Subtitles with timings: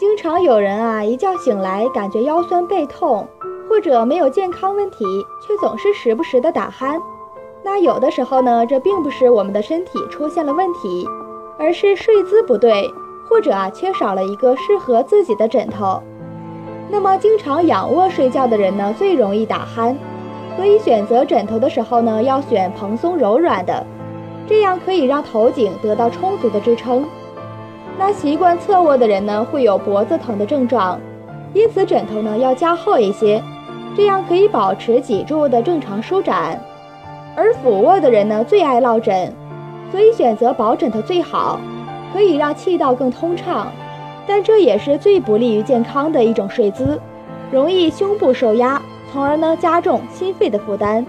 [0.00, 3.28] 经常有人啊，一觉醒来感觉腰酸背痛，
[3.68, 5.04] 或者没有健康问题，
[5.42, 6.98] 却总是时不时的打鼾。
[7.62, 11.06] 那有的时候呢，这并不是我们的身体出现了问题，
[11.58, 12.90] 而是睡姿不对，
[13.28, 16.02] 或者啊缺少了一个适合自己的枕头。
[16.88, 19.94] 那么经常仰卧睡觉的人呢，最容易打鼾，
[20.56, 23.86] 所以选择枕头的时候呢，要选蓬松柔软的，
[24.48, 27.04] 这样可以让头颈得到充足的支撑。
[27.98, 30.98] 那习惯侧卧的人呢，会有脖子疼的症状，
[31.52, 33.42] 因此枕头呢要加厚一些，
[33.96, 36.58] 这样可以保持脊柱的正常舒展。
[37.36, 39.32] 而俯卧的人呢，最爱落枕，
[39.90, 41.60] 所以选择薄枕头最好，
[42.12, 43.66] 可以让气道更通畅。
[44.26, 47.00] 但这也是最不利于健康的一种睡姿，
[47.50, 48.80] 容易胸部受压，
[49.12, 51.04] 从而呢加重心肺的负担。